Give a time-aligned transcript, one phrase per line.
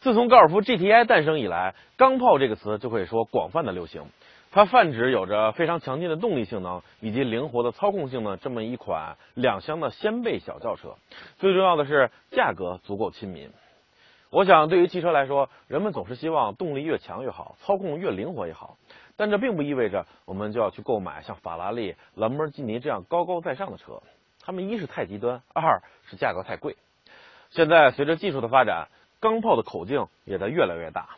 [0.00, 4.06] 自从高尔夫 GTI 诞生以来，“钢炮”这个词就可以说广泛的流行。
[4.50, 10.94] 它泛指有着非常强劲的动力性能以及灵活的操控性的这么一款两厢的掀背小轿车。
[11.36, 13.50] 最重要的是价格足够亲民。
[14.30, 18.78] 我想，对于汽车来说，人们总是希望动力越强越好，操控越灵活越好。
[19.18, 24.00] 但这并不意味着我们就要去购买像法拉利、兰博基尼这样高高在上的车。
[24.42, 26.76] 它们一是太极端，二是价格太贵。
[27.50, 28.88] 现在随着技术的发展，
[29.20, 31.10] 钢炮的口径也在越来越大。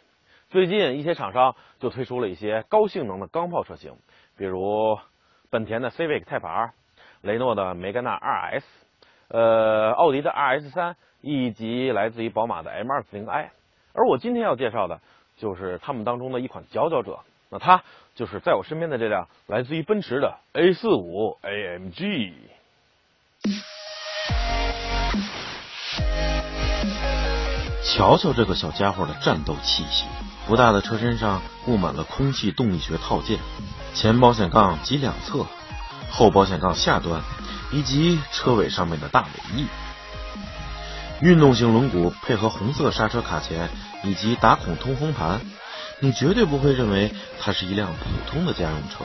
[0.51, 3.95] 最近一些厂商就推出了一些高性能的钢炮车型，
[4.37, 4.99] 比如
[5.49, 6.73] 本田的 Civic Type R、
[7.23, 8.65] 雷诺的梅甘娜 RS、
[9.29, 13.49] 呃奥迪的 RS 三以及来自于宝马的 M240i。
[13.95, 15.01] 而我今天要介绍的
[15.39, 17.83] 就是他们当中的一款佼佼者，那它
[18.15, 22.35] 就是在我身边的这辆来自于奔驰的 A45 AMG。
[27.85, 30.05] 瞧瞧这个小家伙的战斗气息！
[30.47, 33.39] 不大的车身上布满了空气动力学套件，
[33.95, 35.47] 前保险杠及两侧，
[36.11, 37.23] 后保险杠下端，
[37.71, 39.67] 以及车尾上面的大尾翼。
[41.21, 43.69] 运动型轮毂配合红色刹车卡钳
[44.03, 45.41] 以及打孔通风盘，
[46.01, 49.05] 你绝对不会认为它是一辆普通的家用车。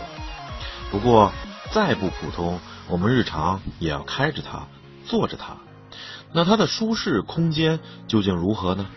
[0.89, 1.31] 不过
[1.71, 4.67] 再不普通，我们日常也要开着它，
[5.05, 5.57] 坐着它。
[6.33, 8.87] 那它的舒适空间究竟如何呢？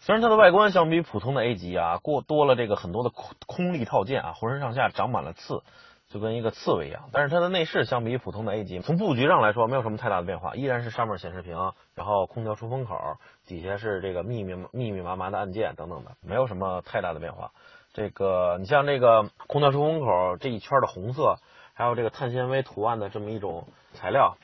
[0.00, 5.62] 虽然它的外观相比普通的 A 级啊，过多了这个很多的空空力套件啊，浑身上下长满了刺，
[6.08, 7.10] 就跟一个刺猬一样。
[7.12, 11.56] 但是它的内饰相比于普通的 A 级，从布局上来说没有什么太大的变化，依然是上面显示屏，
[11.94, 17.52] 然后空调出风口，底下是这个密密密密麻麻的按键等等的，没有什么太大的变化。
[17.92, 21.36] 这个你像这个空调出风口这一圈的红色。
[21.74, 24.36] 还有这个碳纤维图案的这么一种材料，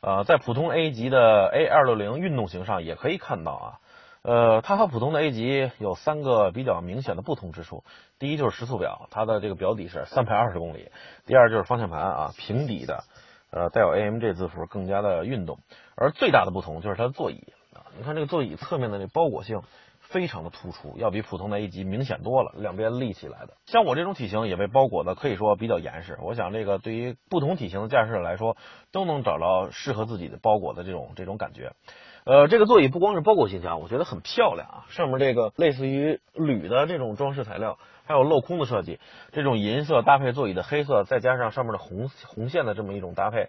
[0.00, 3.78] 呃，在普通 A 级的 A 二六零运动型上也可以看到啊，
[4.22, 7.84] 呃，它和普通的 A 级有三个比较明显的不同之处。
[8.18, 10.90] 第一就是时速表，它的这个表底是三百二十公里；
[11.26, 13.04] 第二就是方向盘啊，平底的，
[13.50, 15.58] 呃，带有 AMG 字符，更加的运动。
[15.96, 19.62] 而最大的不同就是它的座椅啊，你看这个座椅侧面的这包裹性。
[20.10, 23.54] 非常的突出，要比普通的 A 级明显多了，两边立起来的。
[23.66, 26.18] 像我这种体型也被包裹的可以说比较严实。
[26.20, 28.56] 我想这个对于不同体型的驾驶者来说，
[28.90, 31.72] 都能找到适合自己的包裹的这种这种感觉。
[32.24, 34.84] 呃，这个座椅不光是包裹性强，我觉得很漂亮啊。
[34.90, 38.98] 上面这个类似于铝的这种装饰材料，还有镂空的设计，
[39.32, 43.48] 这种银色搭配座椅的黑色，再加上上面的红红线的这么一种搭配。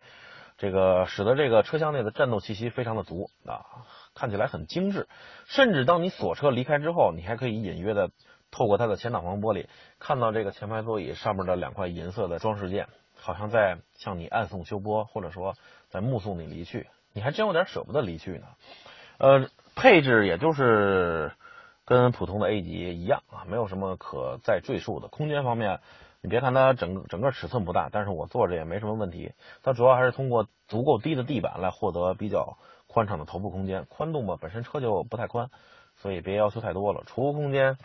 [0.57, 3.65] 这个使得这个车厢内的战斗气息非常的足啊，
[4.13, 5.07] 看起来很精致。
[5.45, 8.11] 甚至当你锁车离开之后，你还可以隐约的
[8.51, 9.67] 透过它的前挡风玻璃
[9.99, 15.55] 看到这个前排座椅上面的两块银色的装饰件，好像在向你暗送秋波，或者说
[15.89, 16.87] 在目送你离去。
[17.13, 18.47] 你还真有点舍不得离去呢。
[19.17, 21.33] 呃，配置也就是
[21.85, 25.07] 跟普通的 A 级一样啊，没有什么可再赘述的。
[25.07, 25.79] 空间方面。
[26.23, 29.33] 你别看它整个整个尺寸不大，但是我坐着也没什么问题。
[29.63, 32.59] 它主要还是通过足够低的地板来获得比较
[32.91, 33.85] 宽敞的头部空间。
[33.85, 35.49] 宽度嘛，本身车就不太宽，
[35.95, 37.03] 所以别要求太多了。
[37.05, 37.77] 储物空间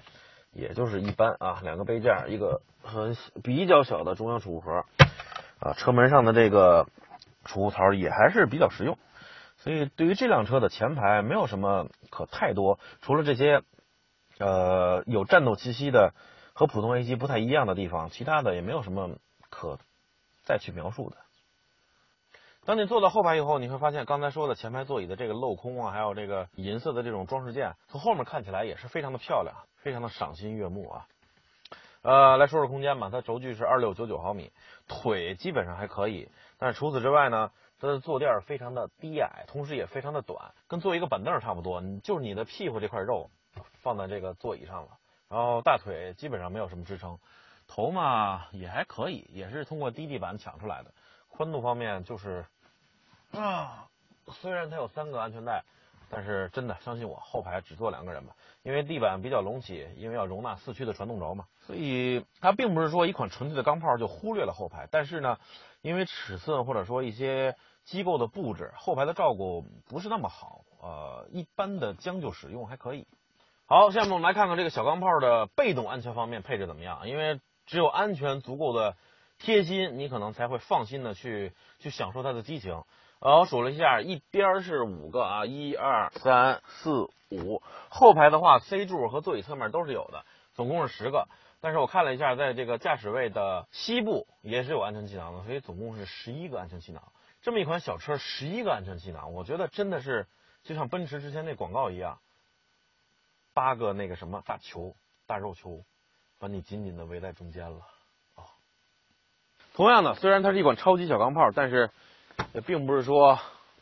[0.53, 4.85] 也就是一般啊，两个杯架，一个很比较小的中央储物盒
[5.61, 6.87] 啊，车门上的这个
[7.45, 8.99] 储物槽也还是比较实用。
[9.59, 13.63] 所以对于这辆车的前排没有什么可太多，除了这些
[14.39, 16.13] 呃有战斗气息的。
[16.59, 19.19] 和普通 A 级不太一样的地方，其他的也没有什么
[19.51, 19.79] 可
[20.43, 21.19] 再去描述的。
[22.67, 31.07] 当你坐到后排以后，你会发现刚才说的前排座椅的这个镂空啊，还有这个银色的这种装饰件，从后面看起来也是非常的漂亮，非常的赏心悦目啊。
[32.03, 34.51] 呃，来说说空间吧，它轴距是二六九九毫米，
[34.89, 36.29] 腿基本上还可以，
[36.59, 43.31] 但是除此之外呢，它的坐垫非常的低矮，同时也非常的短，跟坐一个板凳差不多，就是你的屁股这块肉
[43.81, 44.89] 放在这个座椅上了。
[45.29, 47.21] 然后大腿基本上没有什么支撑，
[47.69, 50.93] 头嘛也还可以，也是通过低地板抢出来的。
[51.29, 52.47] 宽度方面就是
[53.33, 53.89] 啊，
[54.33, 55.65] 虽然它有三个安全带，
[56.09, 64.89] 但是真的相信我，后排只坐两个人吧，因为地板比较隆起，因为要容纳四驱的传动轴嘛，所以它并不是说一款纯粹的钢炮就忽略了后排。
[64.91, 65.39] 但是呢，
[65.83, 73.07] 因为尺寸或者说一些机构的布置，后排的照顾不是那么好，呃，一般的将就使用还可以。
[73.67, 77.09] 好，下面我们来看看这个小钢炮的被动安全方面配置怎么样？
[77.09, 78.97] 因为只有安全足够的
[79.39, 82.85] 贴心，你可能才会放心的去去享受它的激情。
[83.21, 87.63] 呃，我数了一下，一边是五个啊，一二三四五。
[87.89, 90.25] 后排的话，C 柱和座椅侧面都是有的，
[90.55, 91.29] 总共是十个。
[91.61, 97.03] 但是我看了一下，在这个驾驶位的西部也是有安全气囊的，所以总共是十一个安全气囊。
[97.43, 100.27] 这么一款小车，十一个安全气囊，我觉得真的是。
[100.65, 102.19] 就像奔驰之前那广告一样，
[103.55, 105.85] 八个那个什么大球、大肉球，
[106.41, 107.87] 把你紧紧的围在中间了
[108.35, 108.51] 啊。
[109.77, 111.93] 同样的，虽然它是一款超级小钢炮，但是
[112.57, 113.39] 也并不是说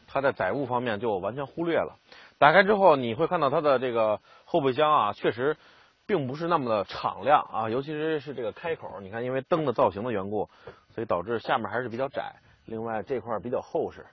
[0.08, 1.96] 它在载物方面就完全忽略了。
[2.38, 5.56] 打开之后，你会看到它的这个后备箱啊，确实
[6.06, 10.50] 并不是那么的敞亮啊，尤其是是这个开口，你看因为灯的造型的缘故，
[10.92, 12.34] 所以导致下面还是比较窄。
[12.64, 14.04] 另外这块比较厚实。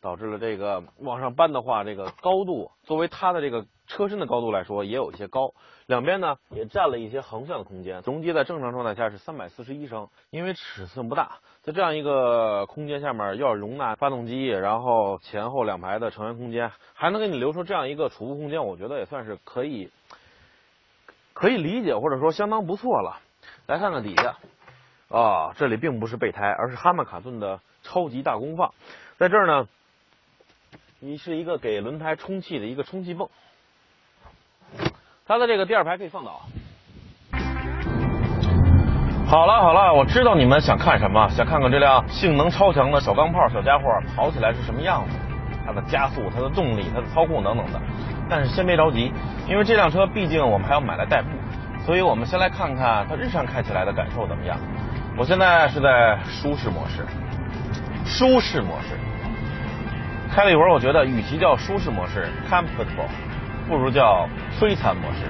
[0.00, 5.52] 导致了这个往上搬的话，这个高度作为它的这个车身的高度来说，也有一些高。
[5.86, 8.00] 两边呢也占了一些横向的空间。
[8.06, 19.90] 容积在正常状态下是三百四十一升，因为尺寸不大，在这样一个空间下面，要容纳发动机，然后前后两排的成员空间，还能给你留出这样一个储物空间，我觉得也算是可以
[21.34, 23.20] 可以理解，或者说相当不错了。
[23.66, 24.36] 来看看底下，
[25.10, 28.72] 啊，这里并不是备胎，而是哈曼卡顿的超级大功放。
[29.16, 29.68] 在这儿呢，
[30.98, 33.28] 你是一个给轮胎充气的一个充气泵，
[35.24, 36.42] 它的这个第二排可以放倒。
[39.26, 43.84] 好了好了，我知道你们想看什么，想看看这辆性能超强的小钢炮小家伙
[44.16, 45.16] 跑起来是什么样子，
[45.64, 47.80] 它的加速、它的动力、它的操控等等的。
[48.28, 49.12] 但是先别着急，
[49.48, 51.28] 因为这辆车毕竟我们还要买来代步，
[51.86, 54.58] 所以我们先来看看它日常开起来的感受怎么样。
[55.16, 57.06] 我现在是在舒适模式。
[58.04, 58.98] 舒适模式，
[60.30, 63.08] 开了一会儿，我觉得与其叫舒适模式 （comfortable），
[63.68, 64.28] 不如叫
[64.58, 65.20] 摧残模式。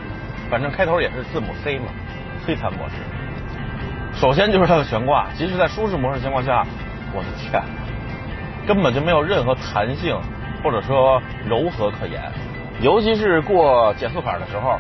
[0.51, 1.87] 反正开头也是字母 C 嘛，
[2.45, 2.95] 摧残模式。
[4.15, 6.67] 首先就是它的悬挂，即使在舒适模式情况下，
[7.13, 7.63] 我的天，
[8.67, 10.17] 根本就没有任何弹性
[10.63, 12.21] 或者说柔和可言。
[12.81, 14.79] 尤其是过减速坎的时候，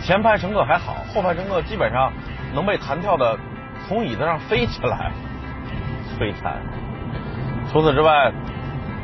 [0.00, 2.12] 前排乘客还好，后排乘客基本上
[2.54, 3.38] 能被弹跳的
[3.86, 5.10] 从椅子上飞起来，
[6.16, 6.60] 摧残。
[7.72, 8.32] 除此之外，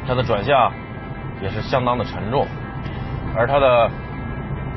[0.06, 0.72] 它的转向
[1.42, 2.46] 也是相当的沉重，
[3.36, 3.90] 而它的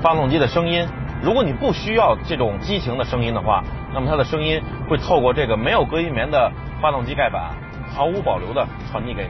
[0.01, 0.85] 发动机的声音，
[1.21, 6.51] 如果你不需要这种激情的声音的话，那么它的声音会透过这个没有隔音棉的
[6.81, 7.53] 发动机盖板，
[7.95, 9.29] 毫无保留的传递给你。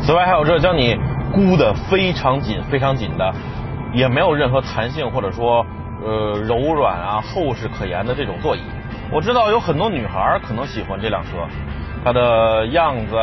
[0.00, 0.96] 此外，还有这将你
[1.32, 3.34] 箍得非常紧、非常紧的，
[3.92, 5.66] 也没有任何弹性或者说。
[6.04, 8.60] 呃，柔软啊，厚实可言的这种座椅，
[9.10, 11.48] 我知道有很多女孩可能喜欢这辆车，
[12.04, 13.16] 它的样子，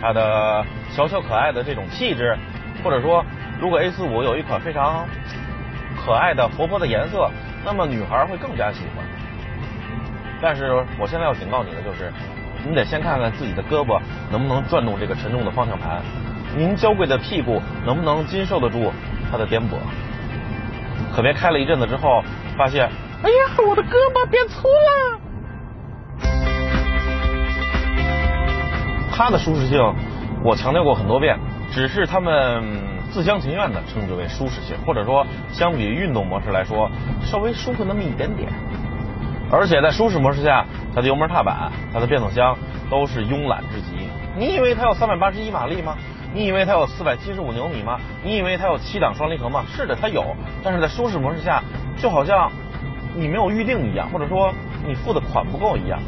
[0.00, 2.36] 它的小巧可爱的这种气质，
[2.82, 3.24] 或者说，
[3.60, 5.06] 如果 A 四五有一款非常
[5.96, 7.30] 可爱的活泼的颜色，
[7.64, 9.06] 那么女孩会更加喜欢。
[10.42, 12.12] 但是我现在要警告你的就是，
[12.68, 14.00] 你得先看看自己的胳膊
[14.32, 16.02] 能不能转动这个沉重的方向盘，
[16.56, 18.92] 您娇贵的屁股能不能经受得住
[19.30, 19.76] 它的颠簸。
[21.18, 22.22] 可别开了一阵子之后，
[22.56, 22.84] 发现，
[23.24, 23.36] 哎呀，
[23.66, 25.18] 我的胳膊变粗了。
[29.10, 29.80] 它的舒适性，
[30.44, 31.36] 我强调过很多遍，
[31.72, 32.62] 只是他们
[33.10, 36.88] 自相情愿的称之为舒适性，或者说相比运动模式来说，
[37.20, 38.48] 稍微舒服那么一点点。
[39.50, 42.56] 而且在舒适模式下，它的油门踏板、它的变速箱
[42.88, 44.08] 都是慵懒至极。
[44.36, 45.96] 你以为它有三百八十一马力吗？
[46.34, 47.98] 你以为它有四百七十五牛米吗？
[48.22, 49.64] 你以为它有七档双离合吗？
[49.68, 50.24] 是的，它有，
[50.62, 51.62] 但是在舒适模式下，
[51.96, 52.50] 就好像
[53.14, 54.52] 你没有预定一样，或者说
[54.86, 55.98] 你付的款不够一样，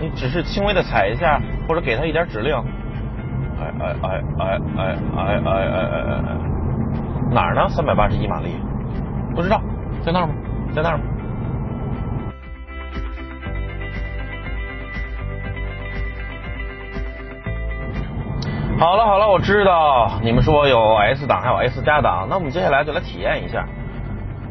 [0.00, 6.36] 你只是轻微的踩一下，或者给它一点指令，哎哎哎哎哎哎哎哎哎哎，
[7.32, 7.68] 哪儿呢？
[7.68, 8.54] 三百八十一马力，
[9.34, 9.60] 不知道，
[10.02, 10.34] 在那儿吗？
[10.72, 11.04] 在那儿吗？
[18.80, 23.66] 好了好了，我知道你们说有 S 档还有 S 加档，那我们接下来就来体验一下，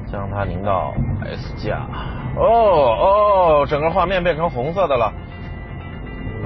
[0.05, 0.93] 将它拧到
[1.25, 1.79] S 加。
[2.37, 5.11] 哦哦，整个画面变成红色的了，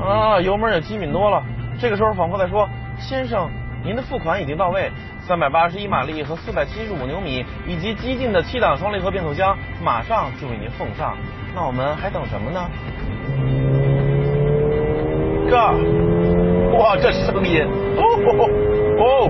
[0.02, 1.44] 啊，油门也机敏多了。
[1.78, 3.50] 这个时候仿佛在说：“先生，
[3.84, 11.18] 您的付款已经到位，三百八十一马力和四百七十五牛米，以及激进的七档双离合变速箱，马上就为您奉上。
[11.54, 12.62] 那我们还等什么呢？”
[15.52, 16.33] 哥。
[16.78, 17.62] 哇，这声音
[17.98, 18.04] 哦
[19.00, 19.30] 哦！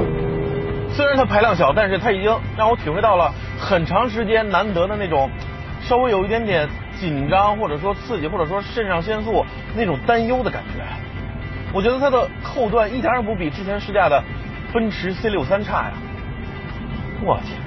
[0.94, 5.30] 虽然它排量小，但是它已经让我体会到了很长时间难得的那种
[5.82, 6.70] 稍微有一点点
[7.00, 9.46] 紧张，或者说刺激，或者说肾上腺素
[9.76, 10.84] 那种担忧的感觉。
[11.74, 14.24] 我觉得它的后段一点也不比之前试驾的
[14.72, 15.94] 奔驰 C 六三差呀！
[17.26, 17.58] 我天，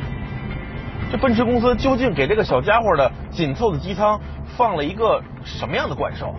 [1.12, 4.18] 这奔驰公司究竟给这个小家伙的紧凑的机舱
[4.56, 6.34] 放了一个什么样的怪兽？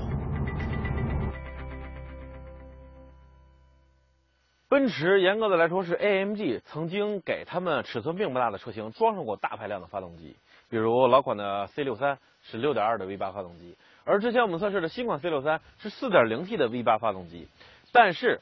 [4.70, 10.36] 奔驰严格的来说是 AMG，曾经给他们尺寸并不大的车型装上过大排量的发动机。
[10.70, 17.48] 比如老款的 C 六三是六点二的 V 八发动机，而之前我们测试的新款 C 六三是四点零 T 的 V 八发动机。
[17.94, 18.42] 但是，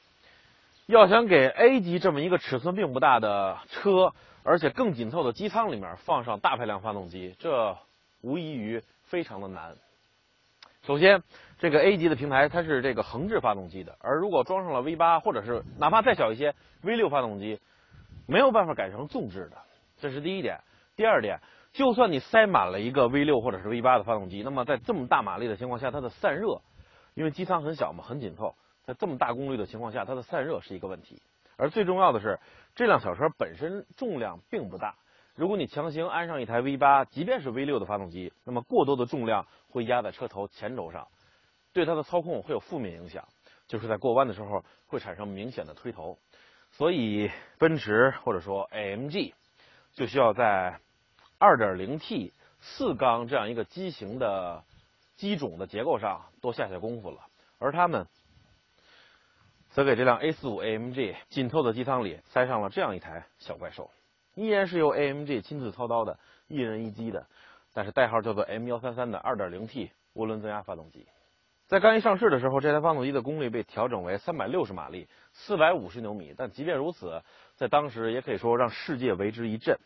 [0.87, 7.77] 要想给 A 级这么一个尺寸并不大的车，而且更紧凑的机舱里面放上大排量发动机，这
[8.21, 9.75] 无异于非常的难。
[10.85, 11.23] 首先，
[11.57, 17.59] 这个 A 级的平台它是这个横置发动机的，而如果装上了 V 八或者是哪怕再小一些 V 六发动机，
[18.27, 19.57] 没有办法改成纵置的，
[19.97, 20.59] 这是第一点。
[20.95, 21.39] 第二点，
[21.73, 26.61] 就算你塞满了一个 V 六或者是 V 八的发动机，那么在这么大马力的情况下，它的散热，
[27.15, 28.53] 因为机舱很小嘛，很紧凑，
[28.85, 31.19] 在这么大功率的情况下，它的散热是一个问题。
[31.57, 32.39] 而最重要的是，
[32.75, 34.93] 这辆小车本身重量并不大。
[35.35, 41.09] 如果你强行安上一台 V 八，即便是 V 六的发动机，那么过多的重量会压在车头前轴上，
[41.73, 43.27] 对它的操控会有负面影响，
[43.67, 46.17] 就是在过弯的时候会产生明显的推头。
[46.71, 49.33] 所以，奔驰或者说 AMG
[49.93, 50.79] 就需要在
[51.39, 54.63] 2.0T 四缸这样一个机型的
[55.15, 57.19] 机种的结构上多下下功夫了，
[57.59, 58.07] 而他们
[59.69, 63.89] 则给这辆 A45 AMG 紧凑的机舱里塞上了这样一台小怪兽。
[64.35, 67.25] 依然是由 AMG 亲自操刀的，一人一机的，
[67.73, 71.07] 但是代号叫做 M133 的 2.0T 涡轮增压发动机。
[71.67, 75.07] 在刚一上市的时候，这台发动机的功率被调整为360马力
[75.47, 76.35] ，450牛米。
[76.37, 77.23] 但即便如此，
[77.55, 79.79] 在当时也可以说让世界为之一振。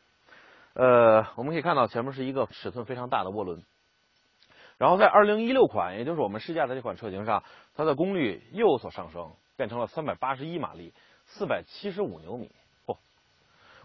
[0.74, 3.64] 呃，我们可以看到前面是一个尺寸非常大的涡轮。
[4.78, 7.44] 然后在2016款，也就是我们试驾的这款车型上，
[7.76, 10.94] 它的功率又有所上升，变成了381马力
[11.30, 12.52] ，475牛米。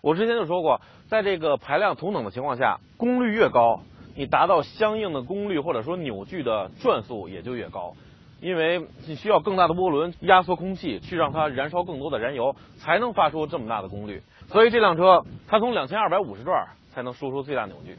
[0.05, 3.81] 我之前就说过，在这个排量同等的情况下，功率越高，
[4.15, 7.95] 你达到相应的功率或者说扭矩的转速也就越高，
[8.43, 14.23] 因为你需要更大的涡轮压缩空气，去让它燃烧更多的燃油，才能发出这么大的功率。
[14.49, 17.97] 所以这辆车它从两千二百五十转才能输出最大扭矩。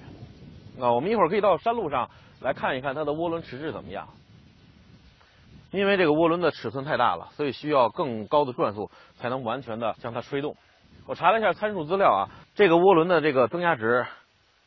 [0.78, 4.10] 那我们一会儿可以到山路上来看一看它的涡轮迟滞怎么样，
[5.72, 10.56] 因为这个涡轮的尺寸太大了，所以需要更高的转速才能完全的将它吹动。
[11.08, 14.08] 我查了一下参数资料啊，这个涡轮的这个增压值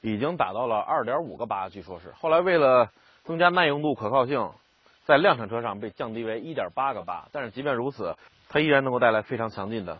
[0.00, 2.12] 已经达到了二点五个八，据说是。
[2.12, 2.90] 后来为了
[3.24, 4.50] 增加耐用度、可靠性，
[5.04, 7.26] 在量产车上被降低为一点八个八。
[7.32, 8.14] 但是即便如此，
[8.48, 9.98] 它依然能够带来非常强劲的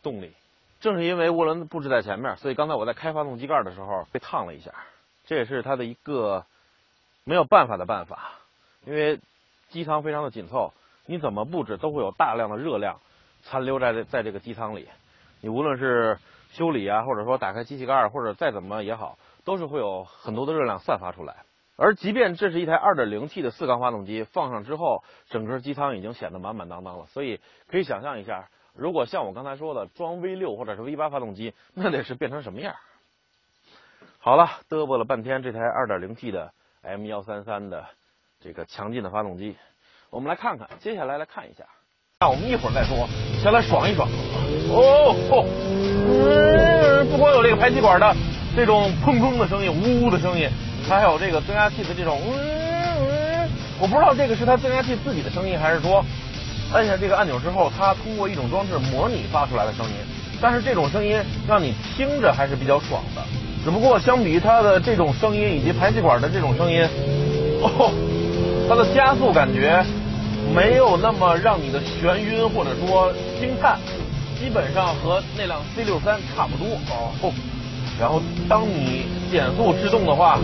[0.00, 0.32] 动力。
[0.80, 4.70] 正是因为涡轮布置在前面，所以刚才我在开发动机盖的时候被烫了一下。
[5.26, 6.44] 这也是它的一个
[7.24, 8.30] 没有办法的办法，
[8.84, 9.18] 因为
[9.70, 10.72] 机舱非常的紧凑，
[11.06, 13.00] 你怎么布置都会有大量的热量
[13.42, 14.86] 残留在在这个机舱里。
[15.44, 16.18] 你无论是
[16.52, 21.44] 修理啊，或者说打开机器盖，或者再怎么也好，都是会有很多的热量散发出来。
[21.76, 27.04] 而即便这是一台 2.0T 的四缸发动机，放上之后，整个机舱已经显得满满当当了。
[27.08, 32.74] 所以可以想象一下，如果像我刚才说的装 V6 或者是 V8 发动机，那得是变成什么样？
[34.18, 37.84] 好了，嘚啵了半天这台 2.0T 的 M133 的
[38.40, 39.58] 这个强劲的发动机，
[40.08, 41.66] 我们来看看，接下来来看一下。
[42.20, 43.06] 那我们一会儿再说，
[43.44, 44.08] 先来爽一爽。
[44.70, 48.16] 哦哦，嗯，不光有这个排气管的
[48.56, 50.48] 这种砰砰的声音、呜呜的声音，
[50.88, 53.48] 它还有这个增压器的这种嗯嗯。
[53.78, 56.02] 我不知道这个是它增压器自己的声音，还是说
[56.72, 59.92] 按下这个按钮之后，它通过一种装置模拟发出来的声音。
[60.40, 63.20] 但是这种声音让你听着还是比较爽的。
[63.62, 66.82] 只不过相比于它的这种声音以及排气管的这种声音，
[67.60, 67.92] 哦，
[68.70, 69.84] 它的加速感觉。
[70.52, 73.78] 没有那么让你的眩晕或者说惊叹，
[74.38, 77.32] 基本上和那辆 C 六三差不多哦。
[78.00, 80.38] 然后当你减速制动的话，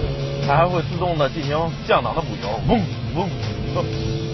[0.46, 2.80] 它还会自动的进行降档的补油，嗡
[3.16, 3.28] 嗡
[3.74, 4.29] 嗡。